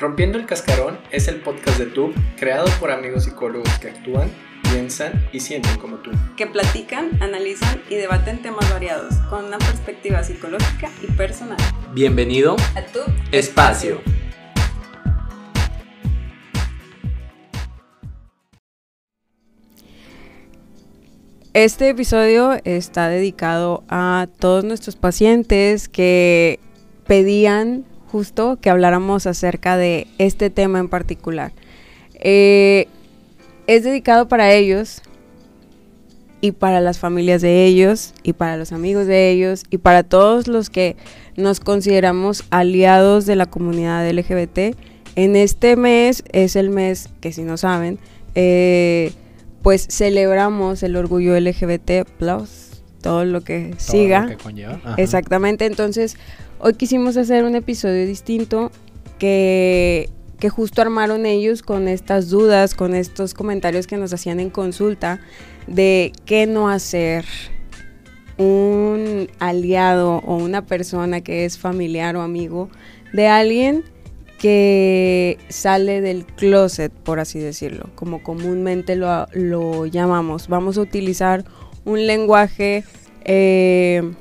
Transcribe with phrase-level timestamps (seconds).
[0.00, 4.30] Rompiendo el Cascarón es el podcast de TUB creado por amigos psicólogos que actúan,
[4.70, 6.12] piensan y sienten como tú.
[6.36, 11.58] Que platican, analizan y debaten temas variados con una perspectiva psicológica y personal.
[11.94, 13.00] Bienvenido A tu
[13.32, 14.00] Espacio.
[21.54, 26.60] Este episodio está dedicado a todos nuestros pacientes que
[27.04, 31.52] pedían justo que habláramos acerca de este tema en particular.
[32.14, 32.88] Eh,
[33.66, 35.02] es dedicado para ellos
[36.40, 40.46] y para las familias de ellos y para los amigos de ellos y para todos
[40.48, 40.96] los que
[41.36, 44.76] nos consideramos aliados de la comunidad LGBT.
[45.16, 47.98] En este mes es el mes que si no saben,
[48.34, 49.12] eh,
[49.62, 54.20] pues celebramos el orgullo LGBT plus, todo lo que Todo siga.
[54.22, 54.74] lo que conlleva.
[54.74, 54.94] Ajá.
[54.96, 56.16] Exactamente, entonces
[56.60, 58.70] hoy quisimos hacer un episodio distinto
[59.18, 60.08] que,
[60.38, 65.20] que justo armaron ellos con estas dudas, con estos comentarios que nos hacían en consulta
[65.66, 67.24] de qué no hacer
[68.36, 72.70] un aliado o una persona que es familiar o amigo
[73.12, 73.84] de alguien
[74.38, 80.46] que sale del closet, por así decirlo, como comúnmente lo, lo llamamos.
[80.46, 81.44] Vamos a utilizar
[81.84, 82.84] un lenguaje
[83.24, 84.12] eh,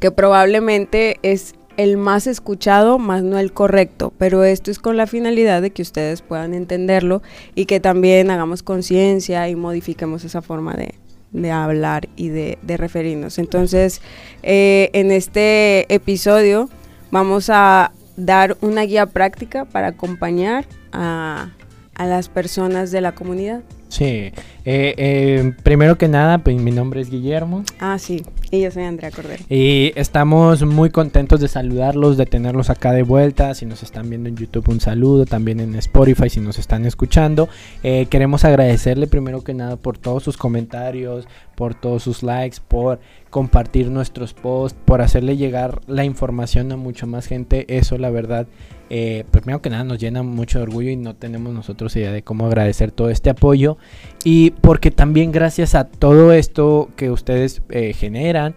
[0.00, 5.06] que probablemente es el más escuchado, más no el correcto, pero esto es con la
[5.06, 7.22] finalidad de que ustedes puedan entenderlo
[7.54, 10.94] y que también hagamos conciencia y modifiquemos esa forma de,
[11.32, 13.38] de hablar y de, de referirnos.
[13.38, 14.00] Entonces,
[14.42, 16.70] eh, en este episodio
[17.10, 21.50] vamos a dar una guía práctica para acompañar a,
[21.94, 23.60] a las personas de la comunidad.
[23.88, 24.32] Sí,
[24.68, 28.82] eh, eh, primero que nada, pues mi nombre es Guillermo Ah, sí, y yo soy
[28.82, 29.44] Andrea Cordero.
[29.48, 33.54] y estamos muy contentos de saludarlos, de tenerlos acá de vuelta.
[33.54, 37.48] Si nos están viendo en YouTube, un saludo, también en Spotify, si nos están escuchando.
[37.84, 42.98] Eh, queremos agradecerle primero que nada por todos sus comentarios, por todos sus likes, por
[43.30, 47.66] compartir nuestros posts, por hacerle llegar la información a mucha más gente.
[47.76, 48.46] Eso, la verdad,
[48.88, 52.22] eh, primero que nada nos llena mucho de orgullo y no tenemos nosotros idea de
[52.22, 53.78] cómo agradecer todo este apoyo.
[54.24, 58.54] Y porque también gracias a todo esto que ustedes eh, generan,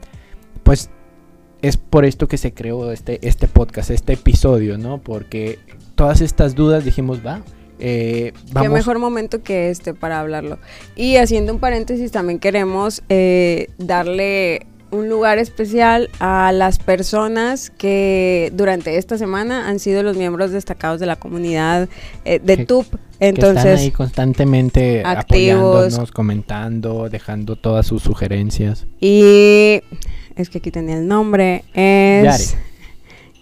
[0.64, 0.90] pues
[1.62, 5.00] es por esto que se creó este, este podcast, este episodio, ¿no?
[5.00, 5.60] Porque
[5.96, 7.42] todas estas dudas dijimos, va,
[7.80, 8.72] eh, Qué vamos...
[8.72, 10.60] mejor momento que este para hablarlo.
[10.96, 18.52] Y haciendo un paréntesis, también queremos eh, darle un lugar especial a las personas que
[18.54, 21.88] durante esta semana han sido los miembros destacados de la comunidad
[22.26, 22.86] eh, de Que- TUP.
[22.90, 25.76] que están Entonces, ahí constantemente activos.
[25.86, 28.88] apoyándonos, comentando, dejando todas sus sugerencias.
[29.00, 29.82] y
[30.36, 32.56] es que aquí tenía el nombre, es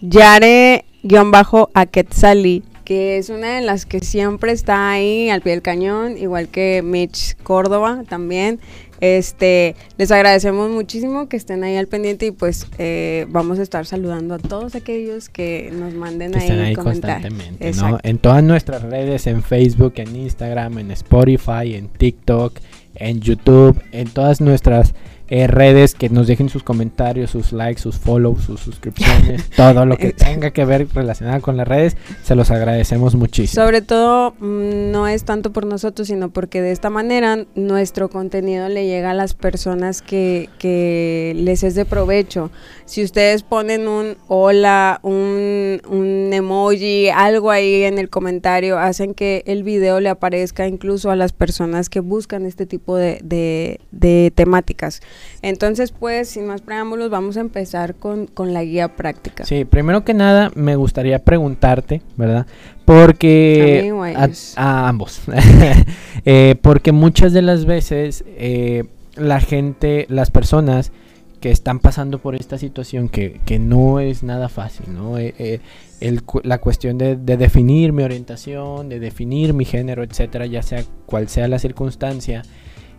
[0.00, 0.84] Yare.
[1.04, 6.48] Yare-Aketzali, que es una de las que siempre está ahí al pie del cañón, igual
[6.48, 8.58] que Mitch Córdoba también.
[9.00, 13.86] Este, les agradecemos muchísimo que estén ahí al pendiente y pues eh, vamos a estar
[13.86, 17.98] saludando a todos aquellos que nos manden que ahí, están ahí constantemente, ¿no?
[18.02, 22.58] En todas nuestras redes, en Facebook, en Instagram, en Spotify, en TikTok,
[22.96, 24.94] en YouTube, en todas nuestras
[25.28, 29.96] eh, redes, que nos dejen sus comentarios, sus likes, sus follows, sus suscripciones, todo lo
[29.96, 33.62] que tenga que ver relacionado con las redes, se los agradecemos muchísimo.
[33.62, 38.68] Sobre todo mm, no es tanto por nosotros, sino porque de esta manera nuestro contenido
[38.68, 42.50] le llega a las personas que, que les es de provecho.
[42.86, 49.42] Si ustedes ponen un hola, un, un emoji, algo ahí en el comentario, hacen que
[49.46, 54.32] el video le aparezca incluso a las personas que buscan este tipo de, de- de
[54.34, 55.00] temáticas.
[55.42, 59.44] Entonces, pues, sin más preámbulos, vamos a empezar con, con la guía práctica.
[59.44, 62.46] Sí, primero que nada me gustaría preguntarte, ¿verdad?
[62.84, 65.22] Porque ¿A mí a a, ambos,
[66.24, 68.84] Eh, porque muchas de las veces eh,
[69.16, 70.92] la gente, las personas
[71.40, 75.18] que están pasando por esta situación que, que no es nada fácil, ¿no?
[75.18, 75.60] Eh, eh,
[76.00, 80.84] el la cuestión de, de definir mi orientación, de definir mi género, etcétera, ya sea
[81.06, 82.42] cual sea la circunstancia,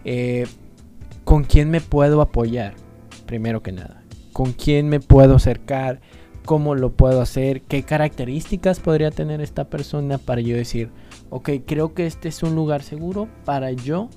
[0.05, 0.47] eh,
[1.29, 2.73] ¿con quién me puedo apoyar?
[3.27, 4.01] Primero que nada,
[4.33, 6.01] ¿con quién me puedo acercar?
[6.43, 7.61] ¿Cómo lo puedo hacer?
[7.61, 10.89] ¿Qué características podría tener esta persona para yo decir,
[11.29, 14.09] ok, creo que este es un lugar seguro para yo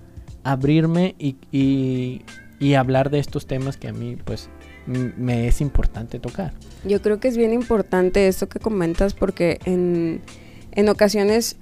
[0.42, 2.22] abrirme y, y-
[2.58, 4.48] y hablar de estos temas que a mí, pues,
[4.86, 6.54] me es importante tocar?
[6.86, 10.22] Yo creo que es bien importante esto que comentas porque en,
[10.70, 11.56] en ocasiones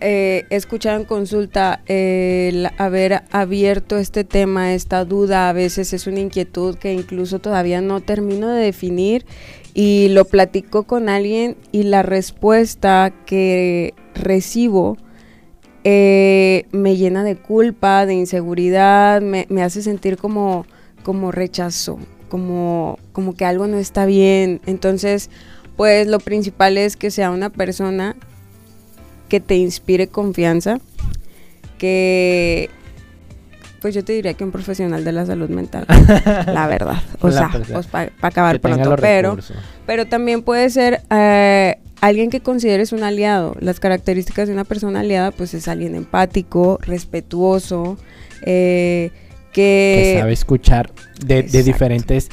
[0.00, 5.92] eh, he escuchado en consulta eh, el haber abierto este tema, esta duda, a veces
[5.92, 9.26] es una inquietud que incluso todavía no termino de definir
[9.74, 14.96] y lo platico con alguien y la respuesta que recibo
[15.84, 20.66] eh, me llena de culpa, de inseguridad, me, me hace sentir como,
[21.02, 21.98] como rechazo,
[22.28, 24.60] como, como que algo no está bien.
[24.66, 25.30] Entonces,
[25.76, 28.16] pues lo principal es que sea una persona
[29.28, 30.80] que te inspire confianza,
[31.78, 32.70] que
[33.80, 35.86] pues yo te diría que un profesional de la salud mental,
[36.46, 37.00] la verdad.
[37.20, 38.96] O sea, pues para acabar pronto.
[39.00, 39.38] Pero,
[39.86, 43.56] pero también puede ser eh, alguien que consideres un aliado.
[43.60, 47.98] Las características de una persona aliada, pues es alguien empático, respetuoso,
[48.42, 49.10] eh,
[49.52, 50.20] que, que...
[50.20, 50.90] sabe escuchar
[51.24, 52.30] de, de diferentes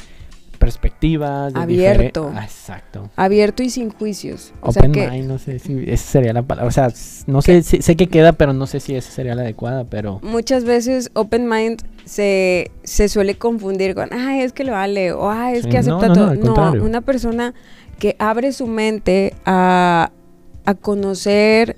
[0.66, 1.54] perspectivas.
[1.54, 2.32] Abierto.
[2.34, 3.08] Ah, exacto.
[3.14, 4.52] Abierto y sin juicios.
[4.62, 6.66] Open mind, no sé si esa sería la palabra.
[6.66, 6.88] O sea,
[7.28, 10.18] no sé, sé que queda, pero no sé si esa sería la adecuada, pero...
[10.24, 15.30] Muchas veces open mind se, se suele confundir con, ay, es que lo vale, o
[15.30, 16.34] ay, es que acepta todo.
[16.34, 17.54] No, una persona
[18.00, 20.10] que abre su mente a,
[20.64, 21.76] a conocer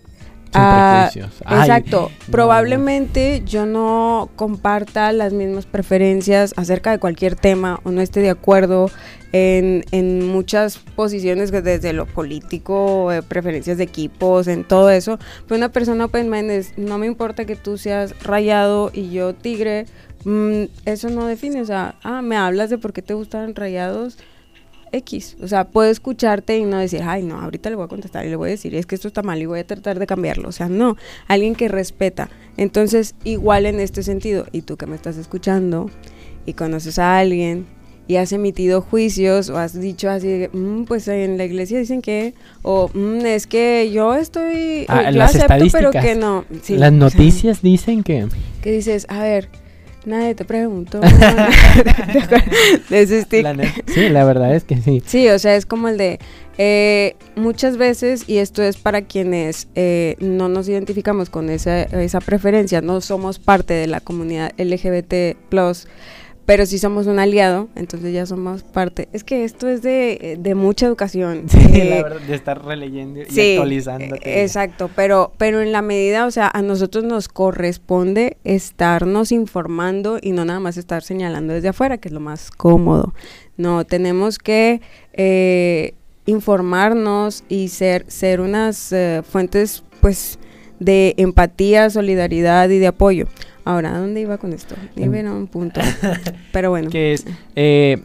[0.55, 2.11] Ah, exacto.
[2.31, 8.31] Probablemente yo no comparta las mismas preferencias acerca de cualquier tema o no esté de
[8.31, 8.91] acuerdo
[9.33, 15.19] en, en muchas posiciones desde lo político, eh, preferencias de equipos, en todo eso.
[15.47, 19.87] Pero una persona open minded, no me importa que tú seas rayado y yo tigre,
[20.25, 21.61] mm, eso no define.
[21.61, 24.19] O sea, ah, me hablas de por qué te gustan rayados
[24.93, 25.37] X.
[25.43, 28.31] O sea, puedo escucharte y no decir, ay, no, ahorita le voy a contestar y
[28.31, 30.49] le voy a decir, es que esto está mal y voy a tratar de cambiarlo.
[30.49, 30.97] O sea, no,
[31.27, 32.29] alguien que respeta.
[32.57, 35.91] Entonces, igual en este sentido, y tú que me estás escuchando
[36.47, 37.67] y conoces a alguien
[38.09, 42.35] y has emitido juicios o has dicho así, mm, pues en la iglesia dicen que,
[42.63, 46.47] o mm, es que yo estoy, ah, las acepto, pero que no.
[46.69, 48.27] las noticias dicen que...
[48.63, 49.51] Que dices, a ver,
[50.05, 51.01] Nadie te preguntó.
[53.87, 55.03] sí, la verdad es que sí.
[55.05, 56.19] Sí, o sea, es como el de
[56.57, 62.21] eh, muchas veces, y esto es para quienes eh, no nos identificamos con esa, esa
[62.21, 65.37] preferencia, no somos parte de la comunidad LGBT
[66.49, 69.11] pero si somos un aliado, entonces ya somos parte.
[69.13, 71.45] Es que esto es de, mucha educación.
[71.59, 74.17] Sí, la eh, verdad, de estar releyendo y actualizando.
[74.23, 80.33] exacto, pero, pero en la medida, o sea, a nosotros nos corresponde estarnos informando y
[80.33, 83.13] no nada más estar señalando desde afuera, que es lo más cómodo.
[83.59, 84.81] No, tenemos que
[85.13, 85.93] eh,
[86.25, 90.39] informarnos y ser, ser unas eh, fuentes, pues,
[90.79, 93.27] de empatía, solidaridad y de apoyo.
[93.65, 94.75] Ahora, ¿dónde iba con esto?
[94.97, 95.81] Iba a un punto.
[96.53, 96.91] Pero bueno.
[96.91, 98.03] Que es, eh,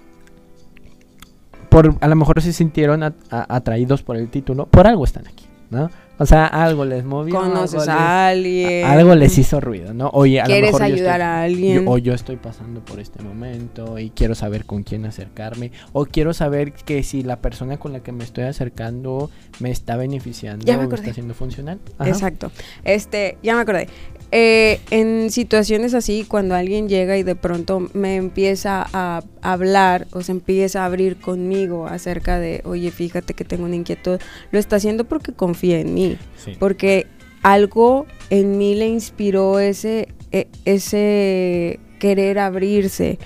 [1.69, 5.89] por, a lo mejor se sintieron atraídos por el título, por algo están aquí, ¿no?
[6.19, 7.35] O sea, algo les movió.
[7.35, 8.85] Conoces a alguien.
[8.85, 10.09] algo les hizo ruido, ¿no?
[10.13, 11.87] Oye, a ¿Quieres lo mejor ayudar a alguien?
[11.87, 15.71] o yo estoy pasando por este momento y quiero saber con quién acercarme.
[15.91, 19.29] O quiero saber que si la persona con la que me estoy acercando
[19.59, 21.79] me está beneficiando ya me, está haciendo funcional.
[22.05, 22.51] Exacto.
[22.83, 23.87] Este, ya me acordé.
[24.35, 30.23] Eh, en situaciones así, cuando alguien llega y de pronto me empieza a hablar o
[30.23, 34.19] se empieza a abrir conmigo acerca de, oye, fíjate que tengo una inquietud,
[34.49, 36.17] lo está haciendo porque confía en mí,
[36.57, 37.05] porque
[37.43, 43.19] algo en mí le inspiró ese, e, ese querer abrirse.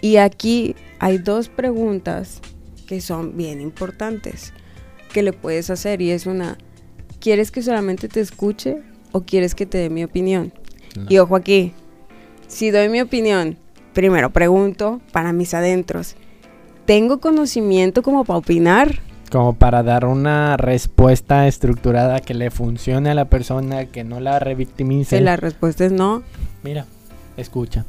[0.00, 2.40] Y aquí hay dos preguntas
[2.86, 4.54] que son bien importantes
[5.12, 6.56] que le puedes hacer y es una,
[7.20, 8.82] ¿quieres que solamente te escuche
[9.16, 10.52] o quieres que te dé mi opinión?
[11.08, 11.72] Y ojo aquí,
[12.46, 13.56] si doy mi opinión,
[13.92, 16.16] primero pregunto para mis adentros,
[16.84, 19.00] ¿tengo conocimiento como para opinar?
[19.30, 24.38] Como para dar una respuesta estructurada que le funcione a la persona, que no la
[24.38, 25.18] revictimice.
[25.18, 26.22] Si la respuesta es no.
[26.62, 26.86] Mira,
[27.36, 27.84] escucha.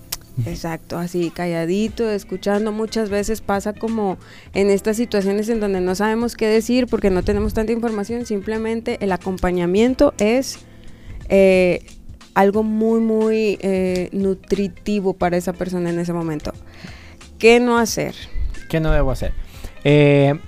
[0.45, 2.71] Exacto, así calladito, escuchando.
[2.71, 4.17] Muchas veces pasa como
[4.53, 8.25] en estas situaciones en donde no sabemos qué decir porque no tenemos tanta información.
[8.25, 10.59] Simplemente el acompañamiento es
[11.29, 11.85] eh,
[12.33, 16.53] algo muy, muy eh, nutritivo para esa persona en ese momento.
[17.39, 18.13] ¿Qué no hacer?
[18.69, 19.33] ¿Qué no debo hacer?
[19.83, 20.39] Eh,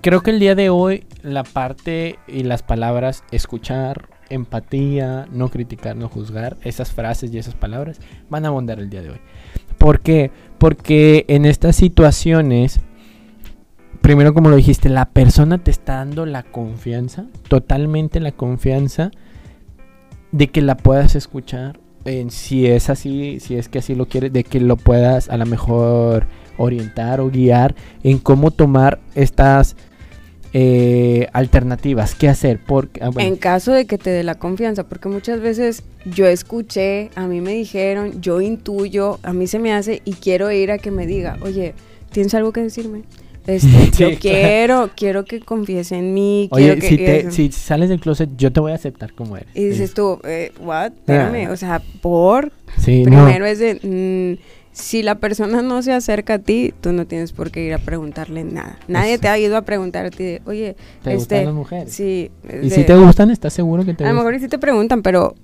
[0.00, 5.96] creo que el día de hoy la parte y las palabras escuchar, empatía, no criticar,
[5.96, 9.20] no juzgar, esas frases y esas palabras van a abundar el día de hoy.
[9.76, 10.30] ¿Por qué?
[10.58, 12.80] Porque en estas situaciones,
[14.00, 19.10] primero como lo dijiste, la persona te está dando la confianza, totalmente la confianza
[20.32, 24.32] de que la puedas escuchar, en si es así, si es que así lo quieres,
[24.32, 29.76] de que lo puedas a lo mejor orientar o guiar en cómo tomar estas
[30.52, 32.60] eh, alternativas, qué hacer.
[32.64, 37.10] Porque, ah, En caso de que te dé la confianza, porque muchas veces yo escuché,
[37.14, 40.78] a mí me dijeron, yo intuyo, a mí se me hace y quiero ir a
[40.78, 41.74] que me diga, oye,
[42.10, 43.02] ¿tienes algo que decirme?
[43.48, 44.18] Este, Sí, yo claro.
[44.20, 48.28] quiero, quiero que confíes en mí, Oye, quiero que si, te- si sales del closet,
[48.36, 49.48] yo te voy a aceptar como eres.
[49.54, 50.92] y dices tú, eh, what?
[50.92, 51.52] Espérame, Ah.
[51.52, 53.24] o sea, por Sí, no.
[53.24, 57.32] primero es de mm, si la persona no se acerca a ti, tú no tienes
[57.32, 58.78] por qué ir a preguntarle nada.
[58.86, 61.92] Nadie te ha ido a preguntar a ti, de, oye, ¿Te este, gustan las mujeres?
[61.92, 63.30] sí, ¿Y de- si te gustan?
[63.30, 64.26] ¿Estás seguro que te a lo gustan?
[64.32, 65.34] mejor sí te preguntan, pero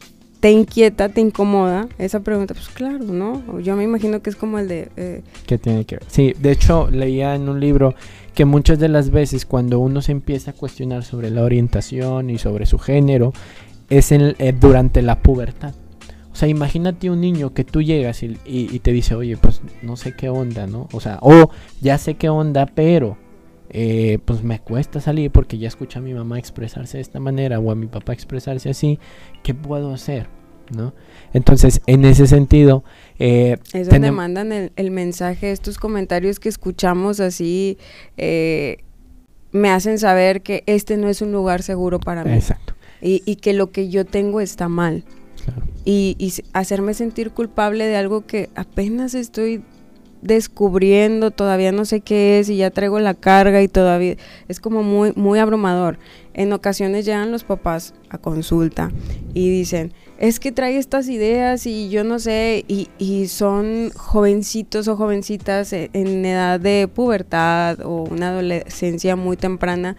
[0.44, 3.60] te inquieta, te incomoda esa pregunta, pues claro, ¿no?
[3.60, 6.04] Yo me imagino que es como el de, eh, ¿Qué tiene que ver?
[6.08, 7.94] Sí, de hecho leía en un libro
[8.34, 12.36] que muchas de las veces cuando uno se empieza a cuestionar sobre la orientación y
[12.36, 13.32] sobre su género
[13.88, 15.72] es eh, durante la pubertad.
[16.30, 19.62] O sea, imagínate un niño que tú llegas y, y- y te dice, oye, pues
[19.80, 20.88] no sé qué onda, ¿no?
[20.92, 21.48] O sea, o
[21.80, 23.16] ya sé qué onda, pero
[23.76, 27.58] eh, pues me cuesta salir porque ya escuché a mi mamá expresarse de esta manera
[27.58, 29.00] o a mi papá expresarse así,
[29.42, 30.28] ¿qué puedo hacer?
[30.70, 30.94] ¿No?
[31.32, 32.84] Entonces, en ese sentido,
[33.18, 37.76] eh, es donde mandan el, el mensaje, estos comentarios que escuchamos así,
[38.16, 38.78] eh,
[39.50, 42.74] me hacen saber que este no es un lugar seguro para mí exacto.
[43.02, 45.02] y, y que lo que yo tengo está mal.
[45.44, 45.62] claro.
[45.84, 49.64] y, y hacerme sentir culpable de algo que apenas estoy
[50.24, 54.16] descubriendo, todavía no sé qué es y ya traigo la carga y todavía
[54.48, 55.98] es como muy muy abrumador.
[56.32, 58.90] En ocasiones llegan los papás a consulta
[59.34, 64.88] y dicen, es que trae estas ideas y yo no sé, y, y son jovencitos
[64.88, 69.96] o jovencitas e- en edad de pubertad o una adolescencia muy temprana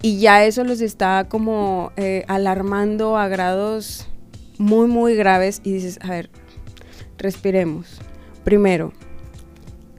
[0.00, 4.08] y ya eso los está como eh, alarmando a grados
[4.58, 6.30] muy, muy graves y dices, a ver,
[7.18, 8.00] respiremos.
[8.44, 8.92] Primero,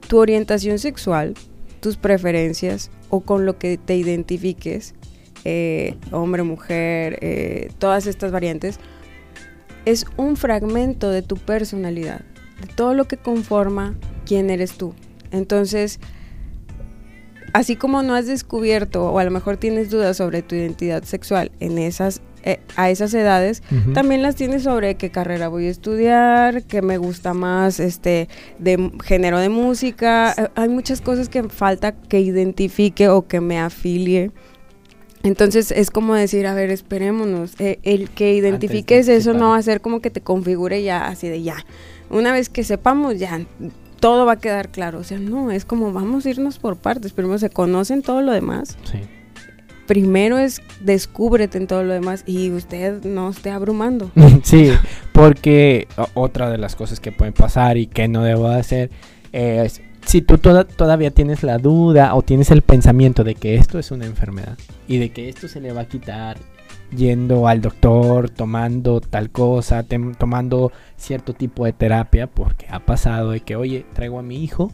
[0.08, 1.34] tu orientación sexual,
[1.80, 4.94] tus preferencias o con lo que te identifiques,
[5.44, 8.78] eh, hombre, mujer, eh, todas estas variantes,
[9.84, 12.22] es un fragmento de tu personalidad,
[12.60, 13.94] de todo lo que conforma
[14.24, 14.94] quién eres tú.
[15.30, 16.00] Entonces,
[17.52, 21.52] así como no has descubierto o a lo mejor tienes dudas sobre tu identidad sexual
[21.60, 23.92] en esas eh, a esas edades, Ujú.
[23.94, 28.90] también las tienes sobre qué carrera voy a estudiar, qué me gusta más, este, de
[29.02, 30.34] género de música.
[30.36, 34.30] Eh, hay muchas cosas que falta que identifique o que me afilie.
[35.22, 37.58] Entonces es como decir, a ver, esperémonos.
[37.58, 41.06] eh, el que identifiques de eso no va a ser como que te configure ya
[41.06, 41.56] así de ya.
[42.10, 43.40] Una vez que sepamos ya
[44.00, 44.98] todo va a quedar claro.
[44.98, 47.12] O sea, no, es como vamos a irnos por partes.
[47.14, 48.76] Primero se conocen todo lo demás.
[48.84, 48.98] Sí.
[49.86, 54.10] Primero es descúbrete en todo lo demás y usted no esté abrumando.
[54.42, 54.70] Sí,
[55.12, 58.90] porque otra de las cosas que pueden pasar y que no debo hacer
[59.32, 63.78] es si tú toda- todavía tienes la duda o tienes el pensamiento de que esto
[63.78, 66.36] es una enfermedad y de que esto se le va a quitar
[66.94, 69.84] yendo al doctor, tomando tal cosa,
[70.18, 74.70] tomando cierto tipo de terapia, porque ha pasado de que, oye, traigo a mi hijo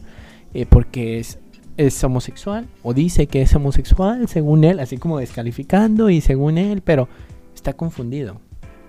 [0.53, 1.39] eh, porque es,
[1.85, 6.81] es homosexual o dice que es homosexual según él, así como descalificando y según él,
[6.81, 7.07] pero
[7.55, 8.39] está confundido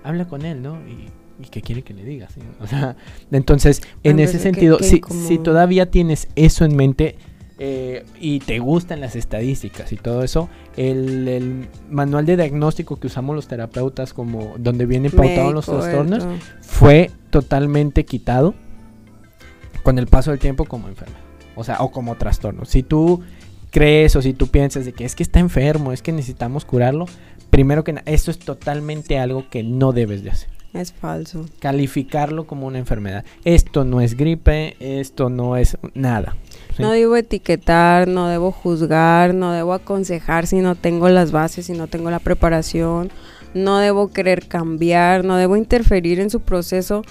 [0.05, 0.79] habla con él, ¿no?
[0.89, 1.11] Y,
[1.45, 2.41] y qué quiere que le diga, ¿sí?
[2.61, 2.97] O sea,
[3.31, 7.17] entonces, en ese qué- sentido, si, si todavía tienes eso en mente
[7.59, 13.07] eh, y te gustan las estadísticas y todo eso, el, el manual de diagnóstico que
[13.07, 16.25] usamos los terapeutas como donde vienen pautados los trastornos,
[16.63, 18.55] fue totalmente quitado
[19.85, 21.21] con el paso del tiempo como enfermedad.
[21.57, 22.65] O sea, o como trastorno.
[22.65, 23.23] Si tú
[23.71, 27.07] crees o si tú piensas de que es que está enfermo, es que necesitamos curarlo,
[27.51, 30.49] primero que nada, esto es totalmente algo que no debes de hacer.
[30.73, 31.45] Es falso.
[31.59, 33.25] Calificarlo como una enfermedad.
[33.45, 36.37] Esto no es gripe, esto no es nada.
[36.75, 36.83] ¿sí?
[36.83, 41.75] No debo etiquetar, no debo juzgar, no debo aconsejar si no tengo las bases, si
[41.75, 43.11] no tengo la preparación,
[43.53, 47.05] no debo querer cambiar, no debo interferir en su proceso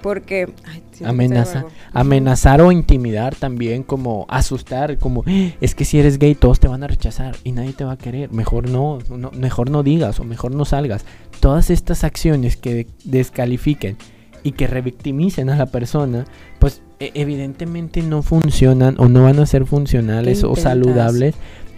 [0.00, 6.18] porque ay, Amenaza, amenazar o intimidar también, como asustar, como "Ah, es que si eres
[6.18, 9.30] gay todos te van a rechazar y nadie te va a querer, mejor no, no-
[9.32, 11.04] mejor no digas o mejor no salgas.
[11.40, 13.96] Todas estas acciones que de- descalifiquen
[14.42, 16.24] y que revictimicen a la persona,
[16.58, 21.34] pues e- evidentemente no funcionan o no van a ser funcionales o saludables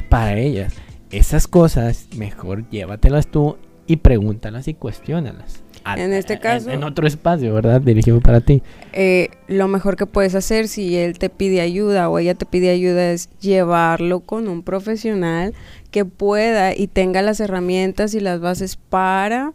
[0.09, 0.73] para ellas.
[1.11, 5.63] Esas cosas mejor llévatelas tú y pregúntalas y cuestiónalas.
[5.85, 7.81] A- En este caso- en otro espacio, ¿verdad?
[7.81, 8.63] Dirigido para ti.
[8.93, 12.71] Eh, lo mejor que puedes hacer si él te pide ayuda o ella te pide
[12.71, 15.55] ayuda es llevarlo con un profesional
[15.91, 19.53] que pueda y tenga las herramientas y las bases para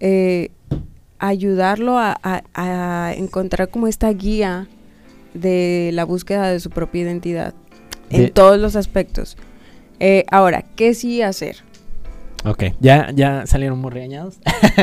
[0.00, 0.50] eh,
[1.18, 4.68] ayudarlo a, a- a encontrar como esta guía
[5.34, 7.54] de la búsqueda de su propia identidad
[8.10, 9.36] De- en todos los aspectos.
[10.00, 11.56] Eh, ahora, ¿qué sí hacer?
[12.44, 14.38] Ok, ya, ya salieron muy regañados.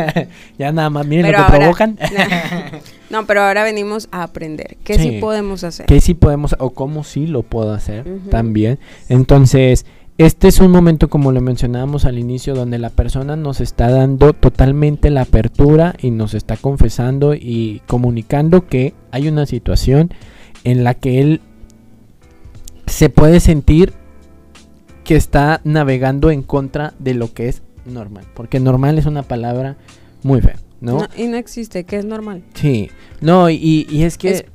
[0.59, 1.97] ya nada más, miren Pero lo que ahora- provocan.
[3.09, 4.77] No, pero ahora venimos a aprender.
[4.83, 5.17] ¿Qué sí, Sí.
[5.21, 5.85] podemos hacer?
[5.85, 8.79] que sí podemos, o cómo sí lo puedo hacer también.
[9.09, 9.85] Entonces,
[10.17, 14.33] este es un momento, como lo mencionábamos al inicio, donde la persona nos está dando
[14.33, 20.11] totalmente la apertura y nos está confesando y comunicando que hay una situación
[20.63, 21.41] en la que él
[22.87, 23.93] se puede sentir
[25.05, 28.25] que está navegando en contra de lo que es normal.
[28.33, 29.77] Porque normal es una palabra
[30.23, 30.97] muy fea, ¿no?
[30.99, 32.43] No, y no existe, que es normal.
[32.55, 32.89] Sí,
[33.21, 34.29] no, y, y es que...
[34.31, 34.45] Es-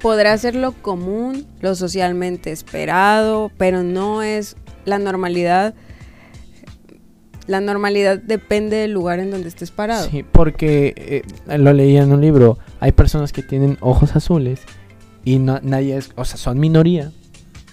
[0.00, 5.72] Podrá ser lo común, lo socialmente esperado, pero no es la normalidad.
[7.46, 10.08] La normalidad depende del lugar en donde estés parado.
[10.10, 10.92] Sí, porque
[11.46, 12.58] eh, lo leía en un libro.
[12.80, 14.60] Hay personas que tienen ojos azules
[15.24, 17.10] y no, nadie es, o sea, son minoría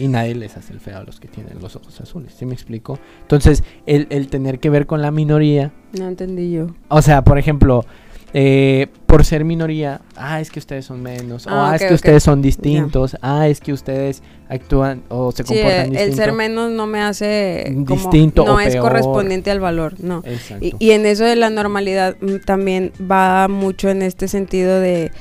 [0.03, 2.33] y nadie les hace el feo a los que tienen los ojos azules.
[2.37, 2.99] ¿Sí me explico?
[3.21, 6.67] Entonces, el, el tener que ver con la minoría, No entendí yo.
[6.89, 7.85] o sea, por ejemplo,
[8.33, 11.93] eh, por ser minoría, ah, es que ustedes son menos, o Ah, ah, es que
[11.93, 16.15] ustedes son distintos, ah, es que ustedes actúan o se Sí, comportan el distinto.
[16.15, 18.83] ser menos no me hace como, Distinto no o es peor.
[18.83, 20.23] correspondiente al valor, no.
[20.25, 20.65] Exacto.
[20.65, 25.11] Y, y en eso de la normalidad mm, también va mucho en este sentido de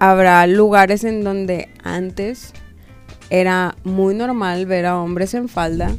[0.00, 2.52] habrá lugares en donde antes
[3.30, 5.90] era muy normal ver a hombres en falda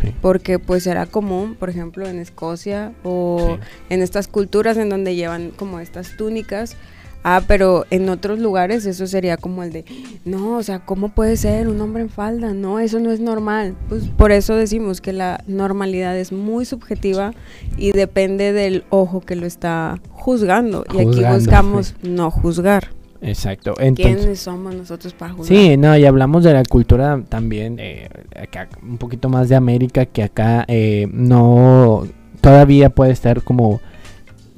[0.00, 0.14] Sí.
[0.22, 3.60] porque pues era común, por ejemplo, en Escocia o Sí.
[3.90, 6.76] en estas culturas en donde llevan como estas túnicas.
[7.24, 9.84] Ah, pero en otros lugares eso sería como el de,
[10.24, 12.54] no, o sea, ¿cómo puede ser un hombre en falda?
[12.54, 13.74] No, eso no es normal.
[13.88, 17.34] Pues por eso decimos que la normalidad es muy subjetiva
[17.76, 20.84] y depende del ojo que lo está juzgando.
[20.94, 22.90] y aquí buscamos no juzgar.
[23.20, 23.74] Exacto.
[23.80, 25.58] Entonces, ¿Quiénes somos nosotros para juzgar?
[25.58, 28.08] Sí, no, y hablamos de la cultura también, eh,
[28.40, 32.06] acá, un poquito más de América, que acá eh, no,
[32.40, 33.80] todavía puede estar como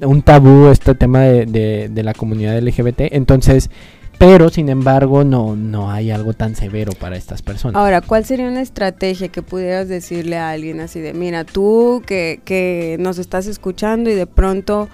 [0.01, 3.69] un tabú este tema de, de- de la comunidad LGBT, entonces,
[4.17, 7.79] pero sin embargo no, no hay algo tan severo para estas personas.
[7.79, 12.39] Ahora, ¿cuál sería una estrategia que pudieras decirle a alguien así de, mira, tú que,
[12.45, 14.89] que nos estás escuchando y de pronto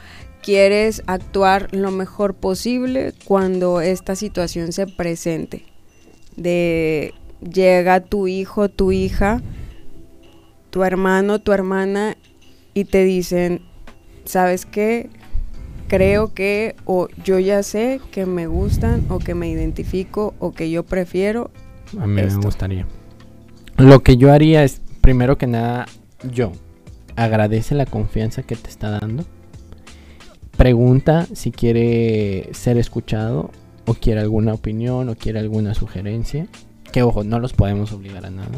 [0.48, 5.66] quieres actuar lo mejor posible cuando esta situación se presente?
[6.38, 9.42] De llega tu hijo, tu hija,
[10.70, 12.16] tu hermano, tu hermana
[12.74, 13.60] y te dicen,
[14.24, 15.10] ¿sabes qué?
[15.90, 20.72] Creo que o yo ya sé que me gustan o que me identifico o que
[20.72, 21.52] yo prefiero
[22.00, 22.40] A mí esto.
[22.40, 22.88] me gustaría.
[23.76, 25.88] Lo que yo haría es, primero que nada,
[26.32, 26.54] yo,
[27.18, 29.26] agradece la confianza que te está dando.
[30.68, 33.52] Pregunta si quiere ser escuchado
[33.86, 36.46] o quiere alguna opinión o quiere alguna sugerencia.
[36.92, 38.50] Que ojo, no los podemos obligar a nada.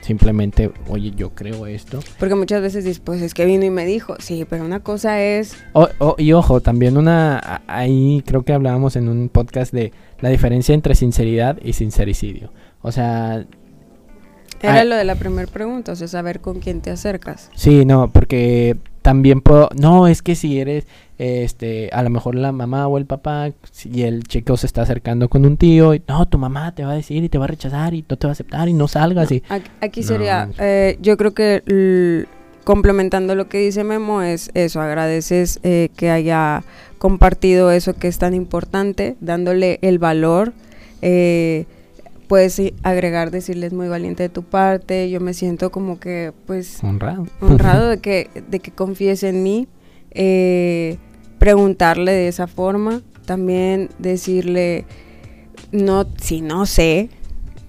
[0.00, 1.98] Simplemente, oye, yo creo esto.
[2.20, 5.20] Porque muchas veces dices, pues es que vino y me dijo, sí, pero una cosa
[5.20, 5.56] es,
[6.18, 10.94] y ojo, también una, ahí creo que hablábamos en un podcast de la diferencia entre
[10.94, 12.52] sinceridad y sincericidio.
[12.80, 13.44] O sea,
[14.62, 17.50] era lo de la primera pregunta, o sea, saber con quién te acercas.
[17.56, 20.86] Sí, no, porque también puedo, no, es que si eres,
[21.18, 25.28] este, a lo mejor la mamá o el papá, si el chico se está acercando
[25.28, 27.48] con un tío, y, no, tu mamá te va a decir y te va a
[27.48, 29.42] rechazar y no te va a aceptar y no salgas y...
[29.80, 30.06] Aquí, No.
[30.06, 31.62] sería, eh, yo creo que
[32.64, 36.64] complementando lo que dice Memo es eso, agradeces eh, que haya
[36.98, 40.52] compartido eso que es tan importante, dándole el valor.
[41.02, 41.66] eh,
[42.26, 46.82] puedes i- agregar, decirles muy valiente de tu parte, yo me siento como que pues
[46.82, 47.26] Honrado.
[47.40, 49.68] honrado de que, de que confíes en mí,
[50.10, 50.96] eh,
[51.38, 54.84] preguntarle de esa forma, también decirle,
[55.72, 57.10] no, si no sé,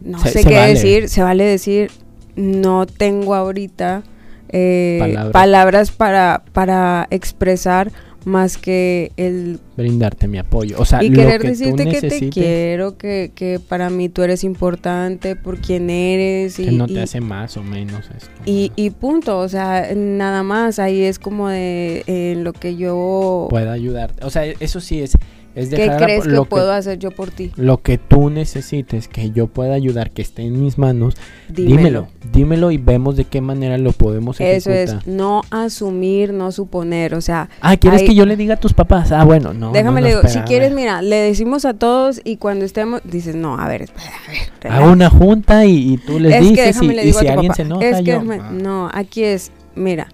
[0.01, 0.73] no Se- sé se qué vale.
[0.73, 1.91] decir, se vale decir,
[2.35, 4.03] no tengo ahorita
[4.49, 5.31] eh, Palabras.
[5.33, 7.91] palabras para, para expresar
[8.25, 10.75] más que el Brindarte mi apoyo.
[10.79, 14.23] O sea, y lo que tú decirte que te quiero, que, que para mí tú
[14.23, 18.29] eres importante por quien eres y, que no te y- hace más o menos esto.
[18.45, 23.47] y, y punto, o sea, nada más, ahí es como de en lo que yo...
[23.51, 24.25] Pueda ayudarte.
[24.25, 25.13] O sea, eso sí es,
[25.55, 27.51] es ¿Qué dejar crees que lo puedo hacer yo por ti?
[27.55, 31.15] lo que tú necesites, que yo pueda ayudar, que esté en mis manos,
[31.49, 31.77] Dímelo.
[31.77, 32.07] dímelo.
[32.31, 34.99] Dímelo y vemos de qué manera lo podemos Eso ejecutar.
[35.01, 38.73] es, no asumir, no suponer, o sea, Ah, ¿quieres que yo le diga a tus
[38.73, 39.11] papás?
[39.11, 39.66] Ah, bueno, no.
[39.71, 42.65] Déjame no, le digo, si espera, a quieres, mira, le decimos a todos y cuando
[42.65, 44.39] estemos, dices, no, a ver, espera, a ver.
[44.61, 44.91] Relax".
[44.91, 47.27] una junta y, y tú les es que dices déjame y, le y digo si
[47.27, 48.21] a alguien papá, se enoja, es que yo...
[48.21, 50.07] no, aquí es, mira,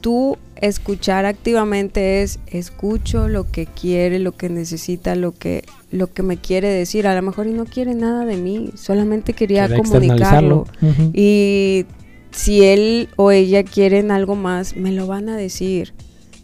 [0.00, 6.22] tú escuchar activamente es escucho lo que quiere, lo que necesita, lo que lo que
[6.22, 7.06] me quiere decir.
[7.06, 10.66] A lo mejor y no quiere nada de mí, solamente quería comunicarlo.
[11.12, 11.86] Y
[12.30, 15.94] si él o ella quieren algo más, me lo van a decir.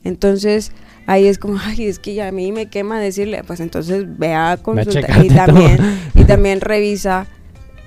[0.03, 0.73] Entonces,
[1.07, 4.35] ahí es como, ay, es que ya a mí me quema decirle, pues entonces ve
[4.35, 5.79] a consultar y también,
[6.15, 7.27] y también revisa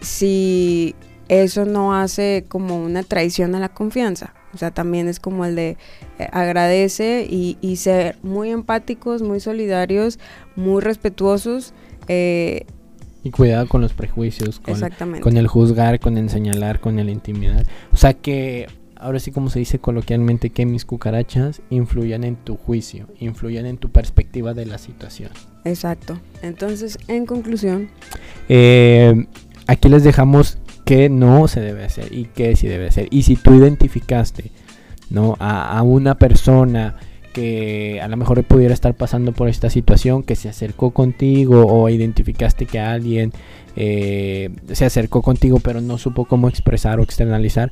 [0.02, 0.96] si
[1.30, 4.34] eso no hace como una traición a la confianza.
[4.54, 5.78] O sea, también es como el de
[6.20, 10.20] eh, agradece y, y, ser muy empáticos, muy solidarios,
[10.56, 11.74] muy respetuosos.
[12.08, 12.66] Eh,
[13.24, 14.80] y cuidado con los prejuicios, con,
[15.20, 17.66] con el juzgar, con el señalar, con el intimidar.
[17.92, 18.68] O sea que,
[19.00, 23.78] ahora sí como se dice coloquialmente, que mis cucarachas influyan en tu juicio, influyan en
[23.78, 25.32] tu perspectiva de la situación.
[25.64, 26.20] Exacto.
[26.42, 27.90] Entonces, en conclusión...
[28.50, 29.26] Eh,
[29.68, 33.08] aquí les dejamos qué no se debe hacer y qué sí debe hacer.
[33.12, 34.52] Y si tú identificaste
[35.10, 35.36] ¿no?
[35.40, 36.96] a, a una persona
[37.38, 41.88] que a lo mejor pudiera estar pasando por esta situación, que se acercó contigo o
[41.88, 43.32] identificaste que alguien
[43.76, 47.72] eh, se acercó contigo pero no supo cómo expresar o externalizar,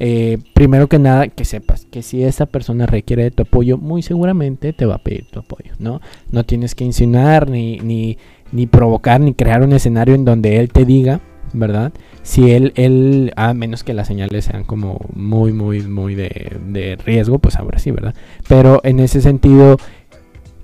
[0.00, 4.02] eh, primero que nada que sepas que si esa persona requiere de tu apoyo, muy
[4.02, 6.00] seguramente te va a pedir tu apoyo, ¿no?
[6.32, 8.18] No tienes que insinuar ni, ni,
[8.50, 11.20] ni provocar ni crear un escenario en donde él te diga,
[11.54, 11.92] ¿verdad?
[12.22, 16.96] Si él, él, a menos que las señales sean como muy, muy, muy de, de
[16.96, 18.14] riesgo, pues ahora sí, ¿verdad?
[18.48, 19.78] Pero en ese sentido,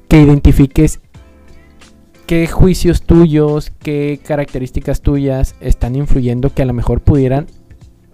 [0.08, 1.00] que identifiques
[2.26, 7.46] qué juicios tuyos, qué características tuyas están influyendo que a lo mejor pudieran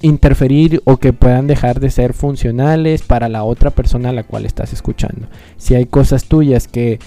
[0.02, 4.44] interferir o que puedan dejar de ser funcionales para la otra persona a la cual
[4.44, 5.28] estás escuchando.
[5.56, 6.98] Si hay cosas tuyas que,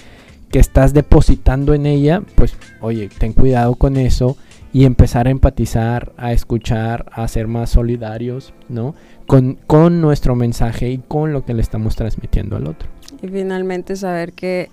[0.50, 4.36] que estás depositando en ella, pues oye, ten cuidado con eso
[4.72, 8.94] y empezar a empatizar, a escuchar, a ser más solidarios, ¿no?
[9.26, 12.88] Con, con nuestro mensaje y con lo que le estamos transmitiendo al otro.
[13.22, 14.70] Y finalmente saber que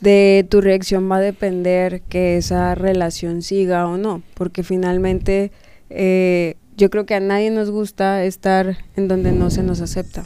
[0.00, 5.52] de tu reacción va a depender que esa relación siga o no, porque finalmente
[5.90, 10.24] eh, yo creo que a nadie nos gusta estar en donde no se nos acepta.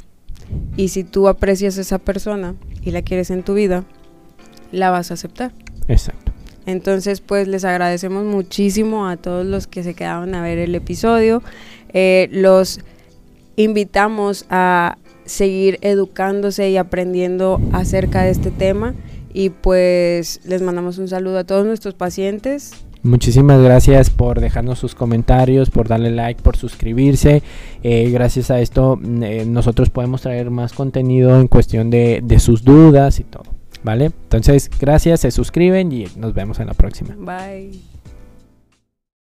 [0.77, 3.85] Y si tú aprecias a esa persona y la quieres en tu vida,
[4.73, 5.53] la vas a aceptar.
[5.89, 6.33] Exacto.
[6.67, 11.43] Entonces, pues les agradecemos muchísimo a todos los que se quedaron a ver el episodio.
[11.93, 12.81] Eh, los
[13.55, 18.95] invitamos a seguir educándose y aprendiendo acerca de este tema.
[19.33, 22.73] Y pues les mandamos un saludo a todos nuestros pacientes.
[23.03, 27.43] Muchísimas gracias por dejarnos sus comentarios, por darle like, por suscribirse.
[27.85, 32.65] Eh, gracias a esto eh, nosotros podemos traer más contenido en cuestión de, de sus
[32.65, 33.56] dudas y todo.
[33.87, 34.07] ¿Vale?
[34.07, 37.15] Entonces, gracias, se suscriben y nos vemos en la próxima.
[37.17, 37.96] Bye.